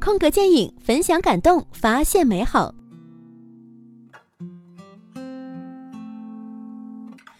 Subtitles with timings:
[0.00, 2.74] 空格电影，分享感动，发现美好。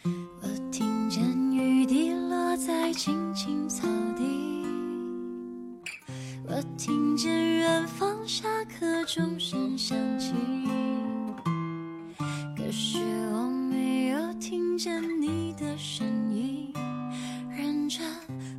[0.05, 1.23] 我听见
[1.55, 4.23] 雨滴落在青青草地，
[6.47, 10.35] 我听见远方下课钟声响起，
[12.55, 12.99] 可是
[13.33, 16.71] 我没有听见你的声音，
[17.49, 18.07] 认真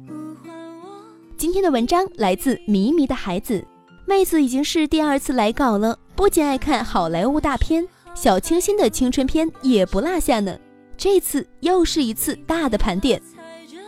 [0.07, 1.03] 呼唤我。
[1.37, 3.63] 今天的文章来自迷迷的孩子，
[4.11, 10.53] 妹子已经是第二次来稿了，不仅爱看好莱坞大片，小清新的青春片也不落下呢。
[10.97, 13.21] 这次又是一次大的盘点，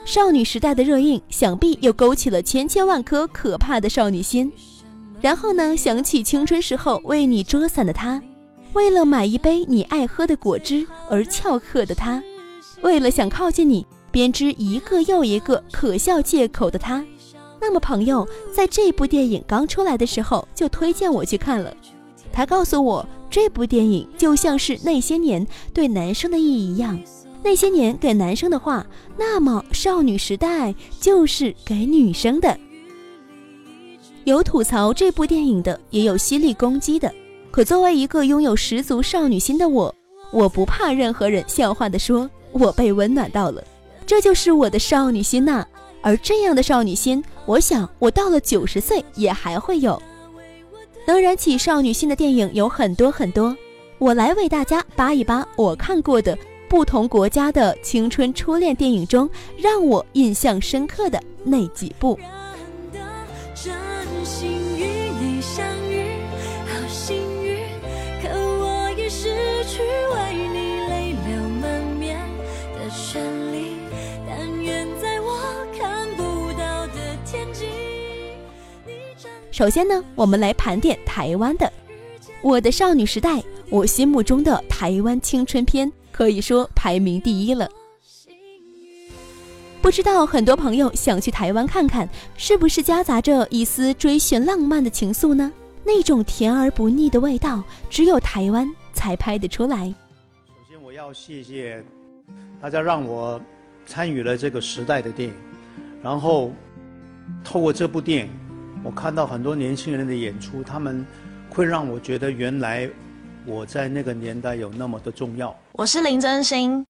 [0.05, 4.49] 少女时代的热映，想必又勾起了千千万颗可怕的少女心。
[5.19, 8.23] 然后呢，想起青春时候为你遮伞的他，
[8.71, 12.23] 为了买一杯你爱喝的果汁而翘课的他，
[12.81, 17.03] 为了想靠近你编织一个又一个可笑借口的他。
[17.65, 21.73] 那么，朋友在这部电影刚出来的时候就推荐我去看了。
[22.29, 26.99] 他告诉我，这部电影就像是那些年对男生的意义一样，
[27.41, 28.85] 那些年给男生的话，
[29.17, 32.59] 那么少女时代就是给女生的。
[34.25, 37.09] 有吐槽这部电影的，也有犀利攻击的。
[37.49, 39.95] 可作为一个拥有十足少女心的我，
[40.33, 43.63] 我不怕任何人笑话的说，我被温暖到了，
[44.05, 45.65] 这就是我的少女心呐、
[46.03, 49.99] 而这样的少女心，我想我到了九十岁也还会有。
[51.07, 53.57] 能燃起少女心的电影有很多很多，
[53.97, 56.37] 我来为大家扒一扒我看过的
[56.69, 62.19] 不同国家的青春初恋电影中，让我印象深刻的那几部。
[63.55, 63.73] 真
[64.25, 64.85] 心与
[65.19, 66.19] 你相遇，
[66.67, 67.22] 好幸
[79.53, 81.67] 首先呢，我们来盘点台湾的
[82.41, 83.37] 《我的少女时代》，
[83.69, 87.69] 我心目中的台湾青春片可以说排名第一了。
[89.79, 95.53] 不知道很多朋友想去台湾看看，是不是夹杂着一丝追寻浪漫的情愫呢？
[95.83, 99.85] 那种甜而不腻的味道，只有台湾才拍得出来。
[100.47, 101.85] 首先，我要谢谢
[102.59, 103.39] 大家让我
[103.85, 105.35] 参与了这个时代的电影，
[106.01, 106.51] 然后
[107.43, 108.31] 透过这部电影，
[108.83, 111.05] 我看到很多年轻人的演出，他们
[111.49, 112.89] 会让我觉得原来
[113.45, 115.55] 我在那个年代有那么的重要。
[115.71, 116.85] 我是林真心，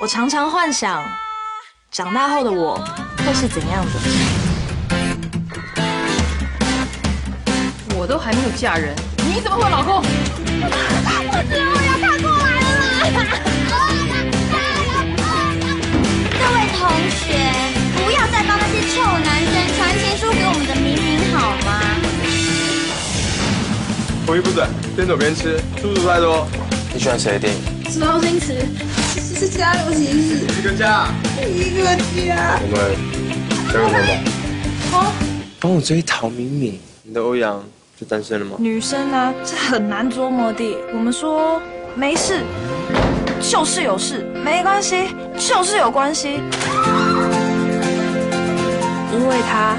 [0.00, 1.04] 我常常幻想
[1.92, 2.74] 长大后的我
[3.18, 3.92] 会是怎样的。
[7.96, 10.02] 我都还没有嫁人，你怎么会老公？
[10.02, 13.18] 我知道我要看过来了
[16.38, 16.78] 各位同
[17.08, 17.24] 学，
[24.26, 26.48] 口欲不准，边走边吃，叔叔太多。
[26.92, 27.60] 你喜欢谁的电影？
[27.88, 28.66] 是周星驰，
[29.14, 31.06] 是是家有喜事，一个家。
[31.46, 31.84] 一个
[32.26, 32.58] 家。
[32.60, 32.76] 我们
[33.72, 33.94] 交个朋
[34.90, 35.12] 吧。
[35.60, 37.64] 帮我追陶敏敏，你的欧阳
[37.96, 38.56] 就单身了吗？
[38.58, 40.76] 女生啊，这很难捉摸的。
[40.92, 41.62] 我们说
[41.94, 42.40] 没事，
[43.40, 45.04] 就是有事；没关系，
[45.38, 46.40] 就是有关系。
[49.12, 49.76] 因为他，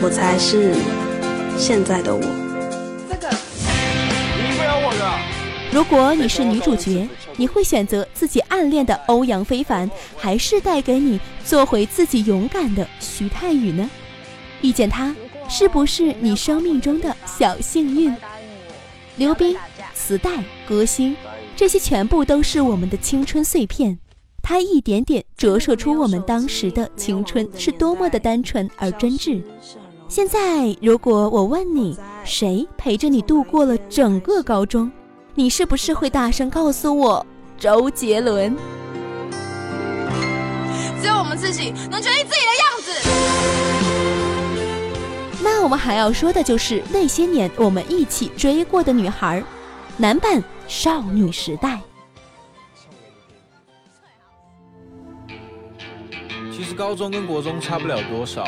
[0.00, 0.74] 我才是
[1.58, 2.39] 现在的我。
[5.72, 13.88] 如果你是女主角，你会选择自己暗恋的欧阳非凡，还是带给你做回自己勇敢的徐太宇呢？
[14.62, 15.14] 遇见他，
[15.48, 18.12] 是不是你生命中的小幸运？
[19.16, 19.56] 刘冰、
[19.94, 21.16] 磁带、歌星，
[21.54, 23.96] 这些全部都是我们的青春碎片。
[24.42, 29.40] 它一点点折射出我们当时的青春是多么的单纯而真挚。
[30.08, 34.90] 现在，如果我问你，谁陪着你度过了整个高中，
[35.40, 38.54] 你是不是会大声告诉我周杰伦？
[41.00, 42.92] 只有我们自己能决定自己的样子。
[45.42, 49.42] 那我们还要说的就是那些年我们一起追过的女孩，
[49.96, 51.80] 男版少女时代。
[56.52, 58.44] 其实高中跟国中差不了多少，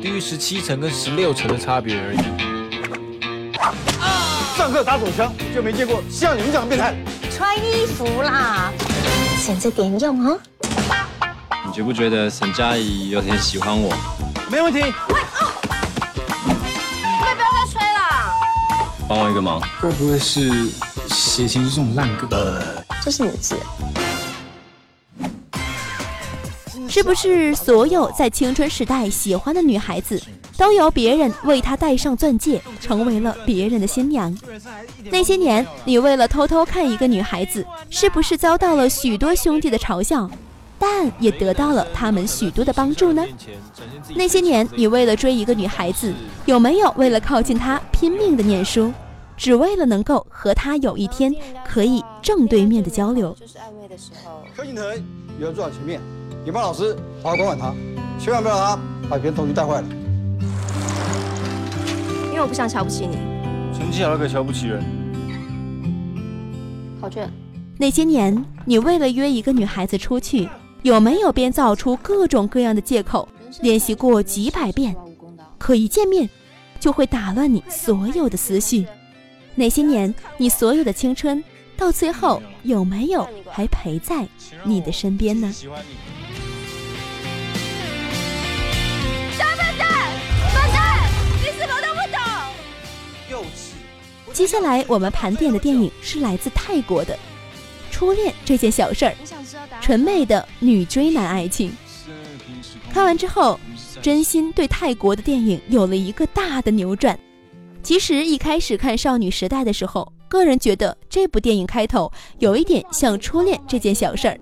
[0.00, 2.45] 低于十七层跟十六层的差别而已。
[4.66, 6.92] 上课打手枪，就没见过像你们这样的变态。
[7.30, 8.72] 穿衣服啦，
[9.38, 10.36] 省着点用哦。
[11.64, 13.94] 你觉不觉得沈佳宜有点喜欢我？
[14.50, 14.80] 没问题。
[14.80, 14.92] 可以
[17.32, 18.34] 不要再吹了。
[19.08, 20.68] 帮我一个忙，会不会是
[21.10, 22.60] 写情书这种烂歌？
[23.00, 23.54] 这是你的字，
[26.88, 30.20] 是不是所有在青春时代喜欢的女孩子，
[30.56, 34.36] 都由别人为她戴上钻戒，成为了别人的新娘？
[35.10, 40.30] 那些年，你为了偷偷看一个女孩子，是不是遭到了许多兄弟的嘲笑？
[40.78, 43.24] 但也得到了他们许多的帮助呢。
[44.14, 46.12] 那些年，你为了追一个女孩子，
[46.44, 48.92] 有没有为了靠近她拼命的念书，
[49.38, 51.34] 只为了能够和她有一天
[51.66, 53.34] 可以正对面的交流？
[54.54, 54.84] 柯景腾，
[55.38, 55.98] 你要坐在前面，
[56.44, 57.74] 你帮老师好好管管他，
[58.22, 58.78] 千万不要让他
[59.08, 59.88] 把别人同学带坏了。
[62.36, 63.16] 因为我不想瞧不起你。
[63.74, 64.84] 成绩好了可以瞧不起人。
[67.00, 67.30] 考卷。
[67.78, 70.46] 那些年，你为了约一个女孩子出去。
[70.82, 73.26] 有没有编造出各种各样的借口？
[73.62, 74.94] 练习过几百遍，
[75.56, 76.28] 可一见面，
[76.78, 78.86] 就会打乱你所有的思绪。
[79.54, 81.42] 那些年，你所有的青春，
[81.74, 84.28] 到最后有没有还陪在
[84.62, 85.50] 你的身边呢？
[94.36, 97.18] 接下来我们盘点的电影是来自泰国的。
[97.90, 99.14] 初恋这件小事儿，
[99.80, 101.72] 纯美的女追男爱情。
[102.92, 103.58] 看完之后，
[104.02, 107.18] 真心对泰国的电影有了一个大的扭转。
[107.82, 114.38] 其实一开始看《少女时代》的时候，个人觉得这部电影开头有一点像初恋这件小事儿。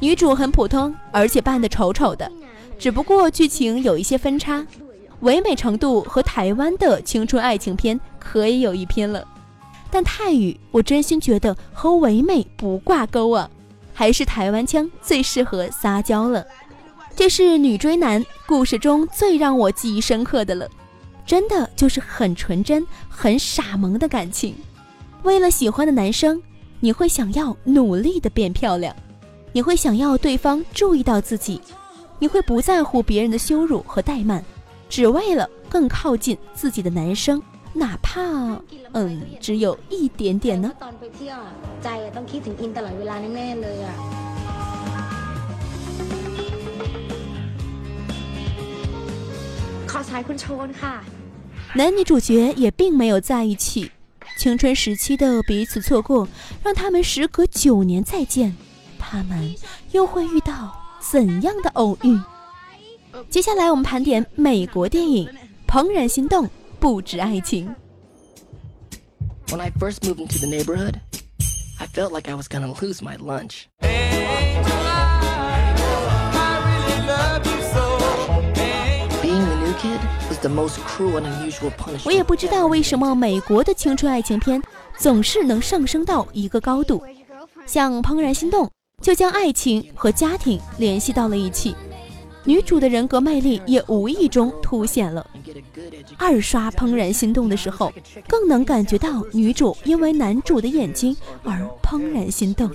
[0.00, 2.30] 女主很普通，而且扮得丑丑的，
[2.78, 4.66] 只不过剧情有一些分叉，
[5.20, 9.22] 唯美程度和台湾的青春爱情片可以有一拼了。
[9.90, 13.50] 但泰语我真心觉得和唯美不挂钩啊，
[13.92, 16.46] 还是台湾腔最适合撒娇了。
[17.14, 20.66] 这是女追男故事中最让我记忆深刻的了，
[21.26, 24.54] 真的就是很纯真、很傻萌的感情。
[25.24, 26.40] 为了喜欢的男生，
[26.78, 28.96] 你会想要努力的变漂亮。
[29.52, 31.60] 你会想要对方注意到自己，
[32.20, 34.44] 你会不在乎别人的羞辱和怠慢，
[34.88, 37.42] 只为了更靠近自己的男生，
[37.72, 38.20] 哪怕
[38.92, 40.72] 嗯只有一点点呢？
[51.74, 53.90] 男女主角也并没有在一起，
[54.38, 56.28] 青春时期的彼此错过，
[56.62, 58.56] 让他们时隔九年再见。
[59.10, 59.52] 他们
[59.90, 62.16] 又会遇到怎样的偶遇？
[63.28, 65.26] 接下来我们盘点美国电影
[65.66, 66.46] 《怦然心动》，
[66.78, 67.74] 不止爱情。
[82.04, 84.62] 我也不知道为什么美国的青春爱情片
[84.96, 87.02] 总是能上升到一个高度，
[87.66, 88.66] 像《怦然心动》。
[89.00, 91.74] 就将爱情和家庭联系到了一起，
[92.44, 95.26] 女主的人格魅力也无意中凸显了。
[96.18, 97.92] 二刷《怦然心动》的时候，
[98.28, 102.70] 更能感觉到女主因为男主的眼睛而怦然心动，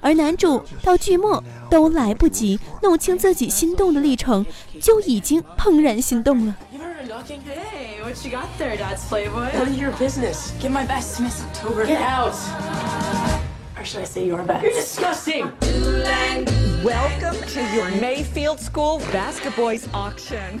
[0.00, 4.44] 而男主到剧末都来不及弄清自己心动的历程，
[4.80, 6.56] 就已经怦然心动了。
[13.84, 14.62] Should I say your best?
[14.62, 15.50] You're disgusting.
[16.84, 20.60] Welcome to your Mayfield School Basketball's auction.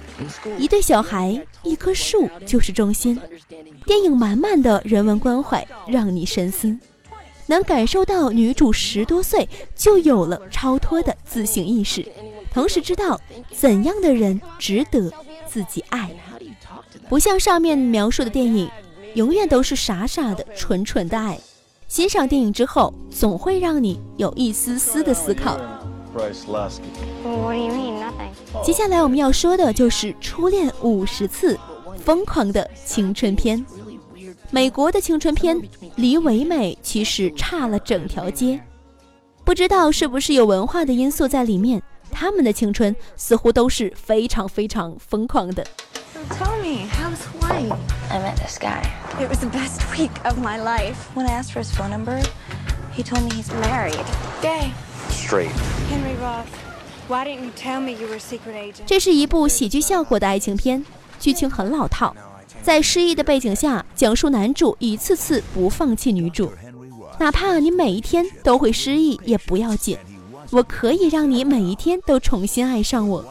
[0.58, 3.20] 一对小孩，一棵树就是中心。
[3.84, 6.76] 电影满满的人文关怀，让你深思，
[7.46, 12.06] 能感受到女主十多岁就有了超脱的自省意识，
[12.52, 15.12] 同时知道怎样的人值得
[15.46, 16.10] 自己爱。
[17.08, 18.70] 不像上面描述的电影，
[19.14, 21.38] 永远都是傻傻的、纯纯的爱。
[21.92, 25.60] 欣赏电影之后，总会让你有一丝丝的思考。
[28.64, 31.54] 接下来我们要说的就是《初恋五十次》，
[31.98, 33.62] 疯狂的青春片。
[34.50, 35.60] 美国的青春片
[35.96, 38.58] 离唯美其实差了整条街，
[39.44, 45.62] 不知道是不是有文化的因素在里面，他们的青春似乎都是非常非常疯狂的。
[46.30, 47.70] Tell me, how's Hawaii?
[48.10, 48.82] I met this guy.
[49.20, 51.10] It was the best week of my life.
[51.14, 52.20] When I asked for his phone number,
[52.92, 54.04] he told me he's married.
[54.40, 54.72] Gay.
[55.10, 55.50] Straight.
[55.90, 56.48] Henry Roth,
[57.08, 58.84] why didn't you tell me you were a secret agent?
[58.86, 60.84] 这是一部喜剧效果的爱情片，
[61.18, 62.14] 剧情很老套，
[62.62, 66.52] 在失忆的背景下，讲述男主一次次不放弃女主，
[67.18, 69.98] 哪怕你每一天都会失忆也不要紧，
[70.50, 73.24] 我可以让你每一天都重新爱上我。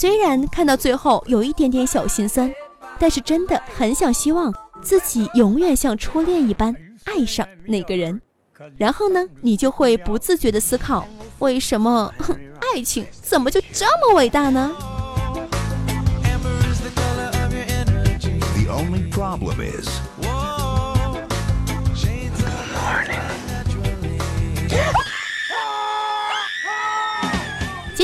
[0.00, 2.54] 虽然看到最后有一点点小心酸，
[3.00, 8.22] 但是真的很想希望自己永远像初恋一般爱上那个人。
[8.76, 11.04] 然后呢，你就会不自觉地思考，
[11.40, 12.14] 为什么
[12.72, 14.70] 爱情怎么就这么伟大呢
[19.10, 19.88] ？Problem is.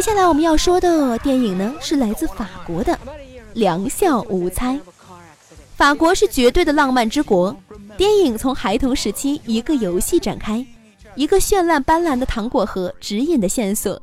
[0.04, 2.92] 下来我们要说的电影呢，是来自法国的
[3.54, 4.74] 《良校无猜》。
[5.76, 7.56] 法国是绝对的浪漫之国。
[7.96, 10.62] 电影从孩童时期一个游戏展开，
[11.14, 13.98] 一个绚烂斑斓的糖果盒指引的线索。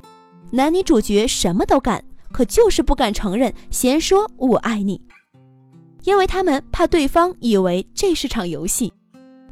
[0.50, 5.00] 男女主角什么都干，可就是不敢承认，先说我爱你，
[6.03, 8.91] 因为他们怕对方以为这是场游戏。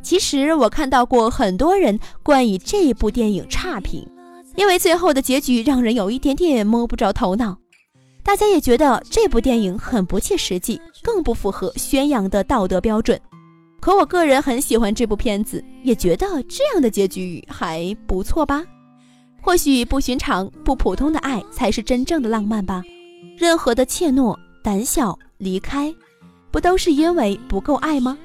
[0.01, 4.03] 其实我看到过很多人关于这部电影差评。
[4.56, 7.58] 因为最后的结局让人有一点点摸不着头脑，
[8.24, 13.20] 大家也觉得这部电影很不切实际，更不符合宣扬的道德标准。
[13.79, 18.63] 可我个人很喜欢这部片子，也觉得这样的结局还不错吧。
[19.41, 22.84] 或许不寻常、不普通的爱才是真正的浪漫吧。
[23.38, 25.96] 任何的怯懦、胆小、离开，
[26.51, 28.18] 不都是因为不够爱吗？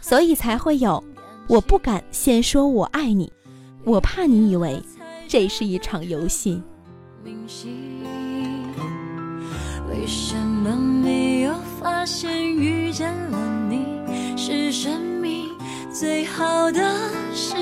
[0.00, 1.02] 所以才会有
[1.46, 3.30] 我不敢先说我爱你，
[3.84, 4.82] 我怕你以为。
[5.28, 6.62] 这是一场游戏。
[7.24, 7.32] 为
[10.06, 13.84] 什么没有发现遇见了你
[14.36, 15.48] 是生命
[15.92, 16.80] 最好的
[17.34, 17.54] 事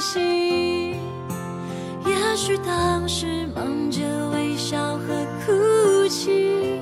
[0.00, 0.96] 情？
[2.04, 6.80] 也许当时忙着微笑和哭泣，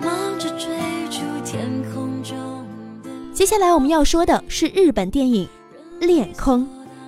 [0.00, 0.68] 忙着追
[1.10, 2.36] 逐天空中
[3.02, 3.10] 的。
[3.34, 5.46] 接下来我们要说的是日本电影
[6.06, 6.62] 《恋空》。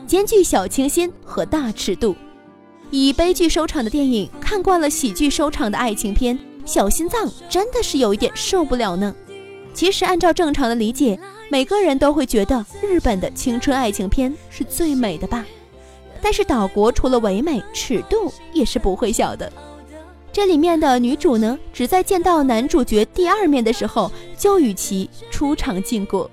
[0.07, 2.15] 兼具小清新和大尺度，
[2.93, 9.13] 以悲剧收场的电影，看惯了喜剧收场的爱情片，小心脏真的是有一点受不了呢。
[9.75, 11.19] 其实按照正常的理解，
[11.51, 15.45] 每个人都会觉得日本的青春爱情片是最美的吧。
[16.23, 19.53] 但是岛国除了唯美，尺度也是不会小的。
[20.33, 26.31] 这里面的女主呢，只在见到男主角第二面的时候，就与其出场禁果。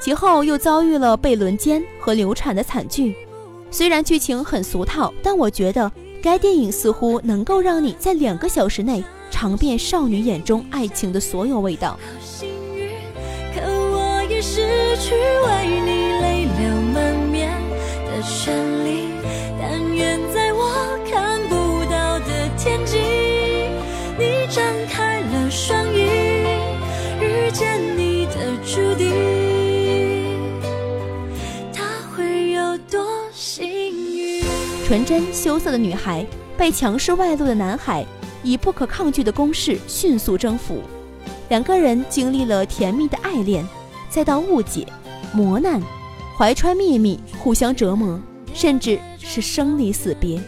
[0.00, 3.14] 其后又遭遇了被轮奸和流产的惨剧，
[3.70, 5.90] 虽然剧情很俗套，但我觉得
[6.22, 11.98] 该电影似乎能够让你在两个小时内尝遍少女眼中爱情的所有味道。
[13.52, 15.90] 可我也失去为你
[16.20, 17.50] 泪流满面
[18.06, 18.54] 的权
[18.86, 19.08] 利，
[19.60, 22.98] 但愿在我看不到的天际，
[24.16, 25.98] 你张开了双翼，
[27.20, 29.07] 遇见你的注定。
[34.88, 36.26] 纯真羞涩的女孩
[36.56, 38.06] 被强势外露的男孩
[38.42, 40.80] 以不可抗拒的攻势迅速征服，
[41.50, 43.62] 两个人经历了甜蜜的爱恋，
[44.08, 44.86] 再到误解、
[45.34, 45.78] 磨难、
[46.38, 48.18] 怀揣秘密、互相折磨，
[48.54, 50.40] 甚至是生离死别。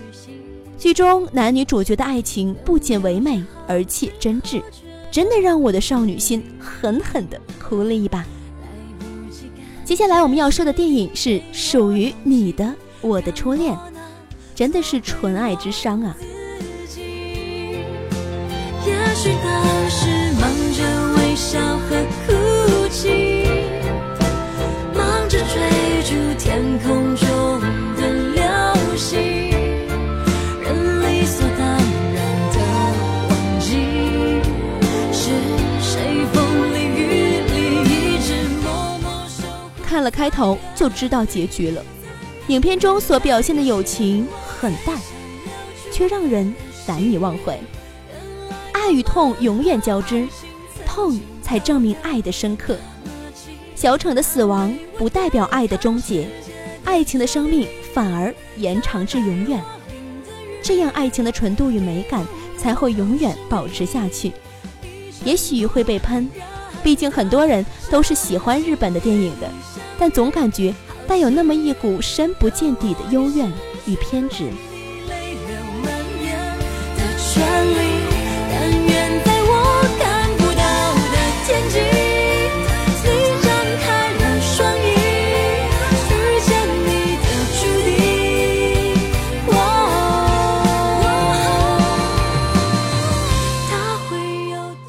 [0.78, 4.62] 剧中男女主角的爱情不仅唯美，而且真挚，
[5.10, 8.24] 真的让我的少女心狠狠地哭了一把。
[9.84, 13.76] 接下来我们要说的电影是属于你的，我的初恋。
[14.54, 16.14] 真的是纯爱之伤啊！
[18.86, 20.06] 也许当时
[20.40, 20.82] 忙着
[21.16, 23.46] 微笑和哭泣，
[24.94, 27.60] 忙着追逐天空中
[27.96, 28.00] 的
[28.34, 29.18] 流星，
[30.60, 31.66] 人理所当
[32.14, 32.18] 然
[32.52, 32.56] 的
[33.28, 33.30] 忘
[33.60, 33.68] 记，
[35.12, 35.22] 是
[35.80, 36.38] 谁风
[36.74, 37.00] 里雨
[37.48, 37.54] 里
[37.84, 38.28] 一直
[38.62, 38.66] 默
[39.02, 39.38] 默守。
[39.86, 41.82] 看了开头就知道结局了。
[42.50, 44.98] 影片中所表现的友情很淡，
[45.92, 46.52] 却让人
[46.84, 47.56] 难以忘怀。
[48.72, 50.26] 爱与痛永远交织，
[50.84, 52.76] 痛才证明爱的深刻。
[53.76, 56.26] 小丑的死亡不代表爱的终结，
[56.84, 59.62] 爱情的生命反而延长至永远。
[60.60, 62.26] 这样爱情的纯度与美感
[62.58, 64.32] 才会永远保持下去。
[65.24, 66.28] 也许会被喷，
[66.82, 69.48] 毕竟很多人都是喜欢日本的电影的，
[69.96, 70.74] 但总感觉。
[71.10, 73.52] 带有那么一股深不见底的幽怨
[73.84, 74.48] 与偏执。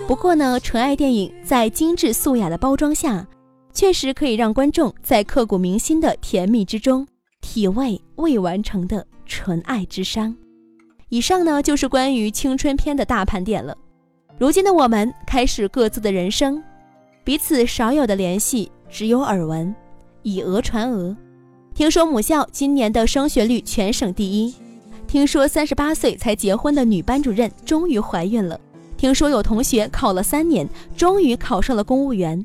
[0.07, 3.25] 不过呢，纯爱电影在精致素雅的包装下。
[3.73, 7.07] 确实可以让观众在刻骨铭心的甜蜜之中，
[7.41, 10.35] 体味未完成的纯爱之伤。
[11.09, 13.75] 以上呢就是关于青春片的大盘点了。
[14.37, 16.61] 如今的我们开始各自的人生，
[17.23, 19.73] 彼此少有的联系只有耳闻，
[20.23, 21.15] 以讹传讹。
[21.73, 24.53] 听说母校今年的升学率全省第一，
[25.07, 28.59] 听说三十八岁才结婚的女班主任终于怀孕了，
[28.97, 32.43] 听说有同学考了三年，终于考上了公务员。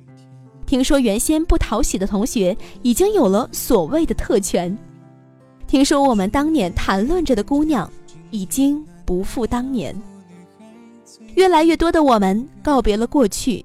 [0.67, 4.77] 听说原先不讨喜的同学已经有了所谓的特权，
[5.67, 7.91] 听说我们当年谈论着的姑娘
[8.31, 9.95] 已经不复当年。
[11.37, 13.65] 越来越多的我们告别了过去，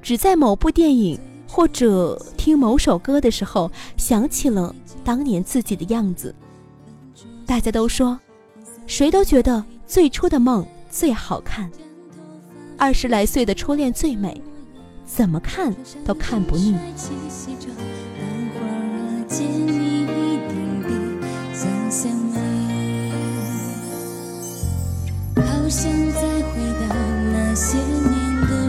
[0.00, 4.74] 只在某部电影或者听某首歌的时候想起了
[5.04, 6.34] 当年自己的样子。
[7.44, 8.18] 大家都说，
[8.86, 11.70] 谁都觉得最初的梦最好看，
[12.78, 14.40] 二十来岁的初恋最美。
[15.16, 15.74] 怎么看
[16.04, 16.76] 都看不腻。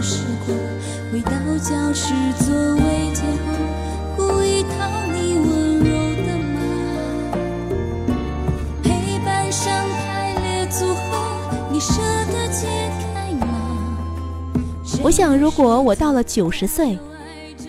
[0.02, 0.56] 时光，
[1.12, 2.80] 回到教室座位
[3.14, 3.52] 前后，
[15.02, 16.98] 我想，如果我到了九十岁，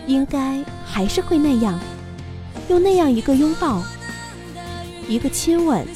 [0.06, 1.80] 应该还是会那样，
[2.68, 3.82] 用那样一个拥抱，
[5.08, 5.88] 一个亲吻，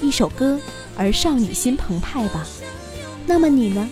[0.00, 0.58] 一首歌，
[0.96, 2.46] 而少女心澎湃吧。
[3.26, 3.88] 那么你呢？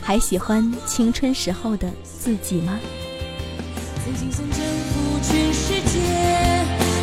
[0.00, 2.78] 还喜欢青春时候的自己吗？
[5.52, 5.98] 世界，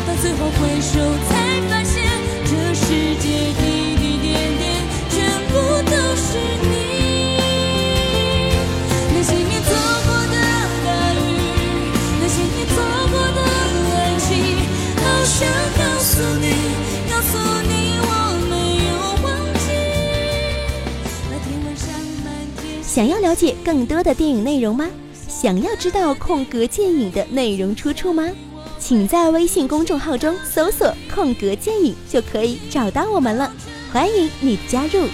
[0.06, 2.02] 到最后回首才发现，
[2.44, 2.86] 这世
[3.20, 4.64] 界滴滴点点，
[5.10, 5.14] 全
[5.48, 5.54] 部
[5.88, 6.26] 都是
[22.96, 24.88] 想要了解更多的电影内容吗？
[25.28, 28.26] 想要知道空格电影的内容出处吗？
[28.78, 33.52] 请在微信公众号中搜索“空格电影”就可以找到我们了，
[33.92, 35.06] 欢迎你加入。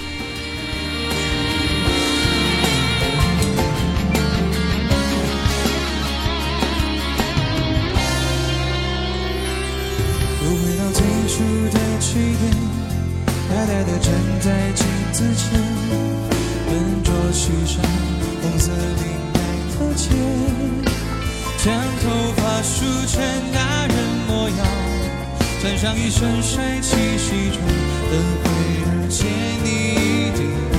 [25.83, 27.59] 像一身帅气西装，
[28.07, 28.47] 等会
[28.87, 29.27] 儿见
[29.65, 29.67] 你
[29.99, 30.79] 一定比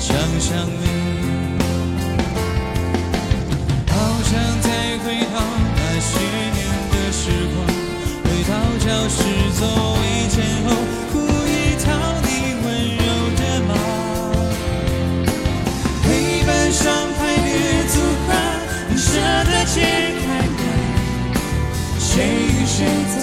[0.00, 0.82] 想象美。
[3.86, 4.66] 好想再
[4.98, 5.38] 回到
[5.76, 6.18] 那些
[6.58, 6.58] 年
[6.90, 7.62] 的时光。
[8.24, 8.50] 回到
[8.82, 9.22] 教室
[9.54, 9.62] 座
[9.94, 10.34] 位前
[10.66, 10.74] 后，
[11.12, 11.14] 故
[11.46, 11.86] 意讨
[12.26, 12.26] 你
[12.64, 12.66] 温
[12.98, 13.06] 柔
[13.38, 13.70] 的骂。
[16.02, 16.82] 黑板上
[17.16, 17.94] 排列组
[18.26, 18.28] 合，
[18.90, 19.06] 你舍
[19.44, 19.86] 得解
[20.26, 20.58] 开吗？
[22.00, 23.22] 谁与谁走，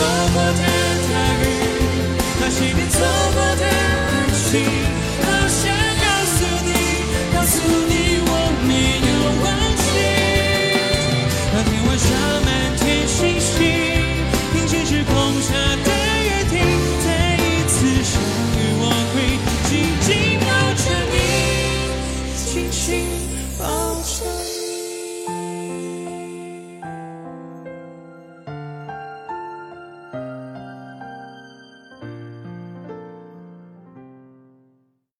[0.00, 0.79] 些年